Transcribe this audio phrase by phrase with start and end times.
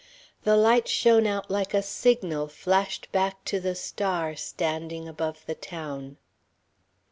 [0.45, 5.53] The light shone out like a signal flashed back to the star standing above the
[5.53, 6.17] town.